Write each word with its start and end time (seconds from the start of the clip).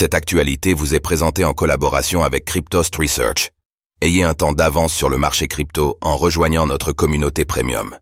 Cette 0.00 0.14
actualité 0.14 0.74
vous 0.74 0.94
est 0.94 1.00
présentée 1.00 1.44
en 1.44 1.54
collaboration 1.54 2.22
avec 2.22 2.44
Cryptost 2.44 2.94
Research. 2.94 3.50
Ayez 4.00 4.22
un 4.22 4.32
temps 4.32 4.52
d'avance 4.52 4.94
sur 4.94 5.08
le 5.08 5.18
marché 5.18 5.48
crypto 5.48 5.98
en 6.00 6.16
rejoignant 6.16 6.68
notre 6.68 6.92
communauté 6.92 7.44
premium. 7.44 7.98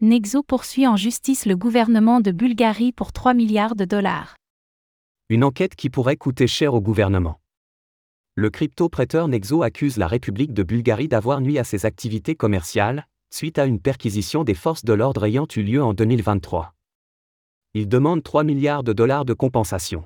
Nexo 0.00 0.42
poursuit 0.42 0.88
en 0.88 0.96
justice 0.96 1.46
le 1.46 1.54
gouvernement 1.54 2.20
de 2.20 2.32
Bulgarie 2.32 2.90
pour 2.90 3.12
3 3.12 3.32
milliards 3.32 3.76
de 3.76 3.84
dollars. 3.84 4.34
Une 5.28 5.44
enquête 5.44 5.76
qui 5.76 5.88
pourrait 5.88 6.16
coûter 6.16 6.48
cher 6.48 6.74
au 6.74 6.80
gouvernement. 6.80 7.38
Le 8.34 8.50
crypto-prêteur 8.50 9.28
Nexo 9.28 9.62
accuse 9.62 9.98
la 9.98 10.08
République 10.08 10.52
de 10.52 10.64
Bulgarie 10.64 11.06
d'avoir 11.06 11.40
nuit 11.40 11.60
à 11.60 11.62
ses 11.62 11.86
activités 11.86 12.34
commerciales, 12.34 13.06
suite 13.32 13.60
à 13.60 13.66
une 13.66 13.78
perquisition 13.78 14.42
des 14.42 14.54
forces 14.54 14.84
de 14.84 14.94
l'ordre 14.94 15.24
ayant 15.26 15.46
eu 15.54 15.62
lieu 15.62 15.80
en 15.80 15.94
2023. 15.94 16.74
Il 17.74 17.86
demande 17.88 18.24
3 18.24 18.42
milliards 18.42 18.82
de 18.82 18.92
dollars 18.92 19.24
de 19.24 19.32
compensation. 19.32 20.02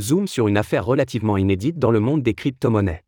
Zoom 0.00 0.28
sur 0.28 0.46
une 0.46 0.56
affaire 0.56 0.86
relativement 0.86 1.36
inédite 1.36 1.78
dans 1.78 1.90
le 1.90 1.98
monde 1.98 2.22
des 2.22 2.34
crypto-monnaies. 2.34 3.02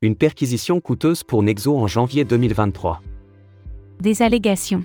Une 0.00 0.16
perquisition 0.16 0.80
coûteuse 0.80 1.22
pour 1.22 1.42
Nexo 1.42 1.76
en 1.76 1.86
janvier 1.86 2.24
2023. 2.24 3.02
Des 4.00 4.22
allégations. 4.22 4.84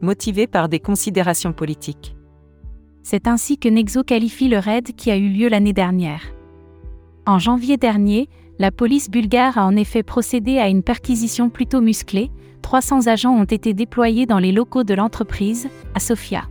Motivées 0.00 0.46
par 0.46 0.68
des 0.68 0.80
considérations 0.80 1.52
politiques. 1.52 2.16
C'est 3.02 3.28
ainsi 3.28 3.58
que 3.58 3.68
Nexo 3.68 4.02
qualifie 4.02 4.48
le 4.48 4.58
raid 4.58 4.96
qui 4.96 5.10
a 5.10 5.16
eu 5.16 5.28
lieu 5.28 5.48
l'année 5.48 5.72
dernière. 5.72 6.22
En 7.26 7.38
janvier 7.38 7.78
dernier, 7.78 8.28
la 8.58 8.70
police 8.70 9.10
bulgare 9.10 9.56
a 9.56 9.64
en 9.64 9.76
effet 9.76 10.02
procédé 10.02 10.58
à 10.58 10.68
une 10.68 10.82
perquisition 10.82 11.48
plutôt 11.48 11.80
musclée, 11.80 12.30
300 12.60 13.06
agents 13.06 13.34
ont 13.34 13.44
été 13.44 13.72
déployés 13.72 14.26
dans 14.26 14.38
les 14.38 14.52
locaux 14.52 14.84
de 14.84 14.94
l'entreprise, 14.94 15.68
à 15.94 16.00
Sofia. 16.00 16.44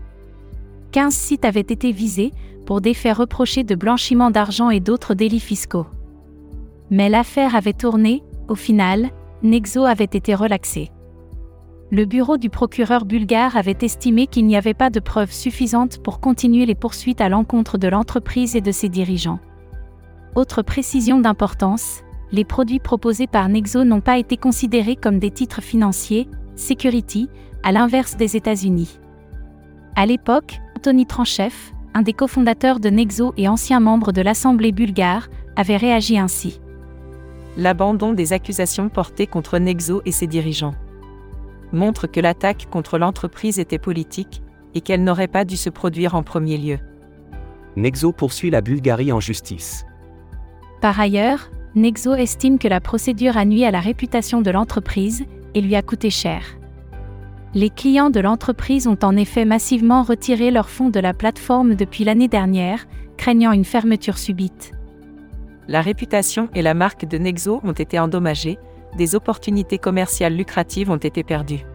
15 0.91 1.14
sites 1.14 1.45
avaient 1.45 1.59
été 1.62 1.91
visés, 1.91 2.31
pour 2.66 2.81
des 2.81 2.94
faits 2.94 3.17
reprochés 3.17 3.64
de 3.64 3.75
blanchiment 3.75 4.31
d'argent 4.31 4.70
et 4.70 4.80
d'autres 4.80 5.14
délits 5.14 5.39
fiscaux. 5.39 5.86
Mais 6.90 7.09
l'affaire 7.09 7.56
avait 7.56 7.73
tourné, 7.73 8.23
au 8.47 8.56
final, 8.56 9.09
Nexo 9.44 9.84
avait 9.86 10.06
été 10.06 10.34
relaxé. 10.34 10.90
Le 11.92 12.06
bureau 12.06 12.38
du 12.38 12.50
procureur 12.50 13.06
bulgare 13.06 13.58
avait 13.58 13.78
estimé 13.81 14.25
qu'il 14.25 14.47
n'y 14.47 14.56
avait 14.56 14.73
pas 14.73 14.90
de 14.90 15.00
preuves 15.00 15.34
suffisantes 15.34 16.02
pour 16.02 16.19
continuer 16.19 16.66
les 16.66 16.73
poursuites 16.73 17.22
à 17.22 17.30
l'encontre 17.30 17.78
de 17.78 17.88
l'entreprise 17.88 18.56
et 18.56 18.62
de 18.62 18.72
ses 18.72 18.90
dirigeants. 18.90 19.40
Autre 20.36 20.64
précision 20.64 21.20
d'importance, 21.20 22.02
les 22.31 22.44
produits 22.44 22.80
proposés 22.80 23.28
par 23.28 23.50
Nexo 23.50 23.84
n'ont 23.84 24.02
pas 24.02 24.17
été 24.17 24.36
considérés 24.36 24.95
comme 24.95 25.20
des 25.20 25.30
titres 25.30 25.62
financiers, 25.62 26.28
security, 26.56 27.30
à 27.62 27.72
l'inverse 27.72 28.17
des 28.17 28.36
États-Unis. 28.36 29.00
À 29.95 30.08
l'époque, 30.08 30.59
Anthony 30.75 31.06
Tranchev, 31.06 31.53
un 31.94 32.02
des 32.02 32.14
cofondateurs 32.14 32.80
de 32.80 32.90
Nexo 32.90 33.36
et 33.38 33.48
ancien 33.48 33.80
membre 33.80 34.12
de 34.12 34.23
l'Assemblée 34.23 34.72
bulgare, 34.72 35.28
avait 35.56 35.78
réagi 35.78 36.17
ainsi. 36.17 36.59
L'abandon 37.56 38.14
des 38.14 38.34
accusations 38.34 38.90
portées 38.90 39.28
contre 39.28 39.59
Nexo 39.59 40.02
et 40.06 40.12
ses 40.12 40.25
dirigeants 40.25 40.73
montre 41.72 42.08
que 42.08 42.20
l'attaque 42.20 42.68
contre 42.70 42.97
l'entreprise 42.97 43.59
était 43.59 43.80
politique 43.80 44.42
et 44.75 44.81
qu'elle 44.81 45.03
n'aurait 45.03 45.28
pas 45.28 45.45
dû 45.45 45.58
se 45.58 45.70
produire 45.70 46.16
en 46.16 46.23
premier 46.23 46.58
lieu. 46.58 46.80
Nexo 47.75 48.12
poursuit 48.12 48.52
la 48.52 48.62
Bulgarie 48.62 49.12
en 49.12 49.20
justice. 49.20 49.86
Par 50.84 51.00
ailleurs, 51.00 51.50
Nexo 51.76 52.14
estime 52.14 52.59
que 52.59 52.67
la 52.67 52.81
procédure 52.81 53.38
a 53.38 53.45
nuit 53.45 53.64
à 53.64 53.72
la 53.72 53.80
réputation 53.80 54.42
de 54.42 54.52
l'entreprise 54.52 55.23
et 55.53 55.62
lui 55.62 55.78
a 55.78 55.81
coûté 55.81 56.09
cher. 56.09 56.44
Les 57.53 57.70
clients 57.70 58.09
de 58.09 58.20
l'entreprise 58.20 58.86
ont 58.86 58.98
en 59.02 59.16
effet 59.16 59.45
massivement 59.45 60.03
retiré 60.03 60.52
leurs 60.52 60.67
fonds 60.67 60.90
de 60.90 61.00
la 61.00 61.14
plateforme 61.14 61.75
depuis 61.75 62.03
l'année 62.03 62.28
dernière, 62.28 62.86
craignant 63.16 63.53
une 63.53 63.64
fermeture 63.64 64.17
subite. 64.17 64.73
La 65.70 65.80
réputation 65.80 66.50
et 66.53 66.62
la 66.62 66.74
marque 66.74 67.06
de 67.06 67.18
Nexo 67.18 67.62
ont 67.63 67.72
été 67.72 67.97
endommagées, 67.97 68.59
des 68.97 69.16
opportunités 69.16 69.78
commerciales 69.78 70.36
lucratives 70.36 70.91
ont 70.91 70.97
été 70.97 71.24
perdues. 71.24 71.66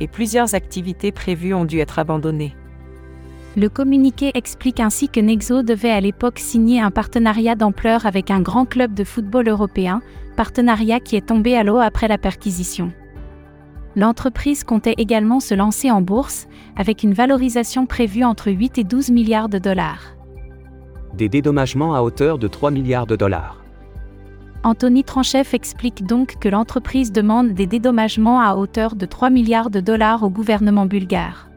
Et 0.00 0.08
plusieurs 0.08 0.56
activités 0.56 1.12
prévues 1.12 1.54
ont 1.54 1.64
dû 1.64 1.78
être 1.78 2.00
abandonnées. 2.00 2.56
Le 3.56 3.70
communiqué 3.70 4.32
explique 4.34 4.80
ainsi 4.80 5.08
que 5.08 5.18
Nexo 5.18 5.62
devait 5.62 5.90
à 5.90 6.02
l'époque 6.02 6.38
signer 6.38 6.78
un 6.78 6.90
partenariat 6.90 7.54
d'ampleur 7.54 8.04
avec 8.04 8.30
un 8.30 8.42
grand 8.42 8.66
club 8.66 8.92
de 8.92 9.02
football 9.02 9.48
européen, 9.48 10.02
partenariat 10.36 11.00
qui 11.00 11.16
est 11.16 11.24
tombé 11.24 11.56
à 11.56 11.64
l'eau 11.64 11.78
après 11.78 12.06
la 12.06 12.18
perquisition. 12.18 12.92
L'entreprise 13.96 14.62
comptait 14.62 14.94
également 14.98 15.40
se 15.40 15.54
lancer 15.54 15.90
en 15.90 16.02
bourse, 16.02 16.48
avec 16.76 17.02
une 17.02 17.14
valorisation 17.14 17.86
prévue 17.86 18.24
entre 18.24 18.50
8 18.50 18.76
et 18.76 18.84
12 18.84 19.10
milliards 19.10 19.48
de 19.48 19.58
dollars. 19.58 20.14
Des 21.14 21.30
dédommagements 21.30 21.94
à 21.94 22.02
hauteur 22.02 22.36
de 22.36 22.48
3 22.48 22.70
milliards 22.70 23.06
de 23.06 23.16
dollars. 23.16 23.64
Anthony 24.64 25.02
Tranchev 25.02 25.54
explique 25.54 26.04
donc 26.04 26.38
que 26.40 26.50
l'entreprise 26.50 27.10
demande 27.10 27.54
des 27.54 27.66
dédommagements 27.66 28.42
à 28.42 28.54
hauteur 28.56 28.96
de 28.96 29.06
3 29.06 29.30
milliards 29.30 29.70
de 29.70 29.80
dollars 29.80 30.24
au 30.24 30.28
gouvernement 30.28 30.84
bulgare. 30.84 31.48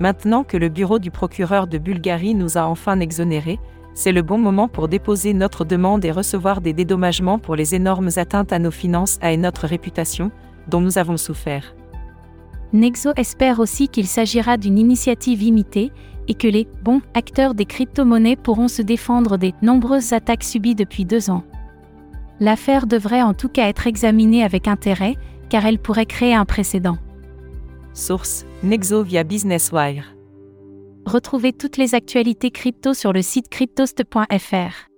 Maintenant 0.00 0.42
que 0.42 0.56
le 0.56 0.68
bureau 0.68 0.98
du 0.98 1.10
procureur 1.10 1.66
de 1.66 1.78
Bulgarie 1.78 2.34
nous 2.34 2.58
a 2.58 2.62
enfin 2.66 2.98
exonérés, 3.00 3.60
c'est 3.94 4.12
le 4.12 4.22
bon 4.22 4.38
moment 4.38 4.66
pour 4.66 4.88
déposer 4.88 5.34
notre 5.34 5.64
demande 5.64 6.04
et 6.04 6.10
recevoir 6.10 6.60
des 6.60 6.72
dédommagements 6.72 7.38
pour 7.38 7.54
les 7.54 7.76
énormes 7.76 8.10
atteintes 8.16 8.52
à 8.52 8.58
nos 8.58 8.72
finances 8.72 9.18
et 9.22 9.36
notre 9.36 9.66
réputation, 9.66 10.32
dont 10.68 10.80
nous 10.80 10.98
avons 10.98 11.16
souffert. 11.16 11.76
Nexo 12.72 13.12
espère 13.16 13.60
aussi 13.60 13.86
qu'il 13.88 14.08
s'agira 14.08 14.56
d'une 14.56 14.78
initiative 14.78 15.42
imitée 15.42 15.92
et 16.26 16.34
que 16.34 16.48
les 16.48 16.66
bons 16.82 17.02
acteurs 17.14 17.54
des 17.54 17.66
crypto-monnaies 17.66 18.34
pourront 18.34 18.66
se 18.66 18.82
défendre 18.82 19.36
des 19.36 19.54
nombreuses 19.62 20.12
attaques 20.12 20.42
subies 20.42 20.74
depuis 20.74 21.04
deux 21.04 21.30
ans. 21.30 21.44
L'affaire 22.40 22.88
devrait 22.88 23.22
en 23.22 23.32
tout 23.32 23.48
cas 23.48 23.68
être 23.68 23.86
examinée 23.86 24.42
avec 24.42 24.66
intérêt, 24.66 25.14
car 25.48 25.64
elle 25.66 25.78
pourrait 25.78 26.06
créer 26.06 26.34
un 26.34 26.44
précédent. 26.44 26.96
Source 27.94 28.44
Nexo 28.64 29.04
via 29.04 29.22
BusinessWire. 29.22 30.16
Retrouvez 31.06 31.52
toutes 31.52 31.76
les 31.76 31.94
actualités 31.94 32.50
crypto 32.50 32.92
sur 32.92 33.12
le 33.12 33.22
site 33.22 33.48
cryptost.fr. 33.48 34.88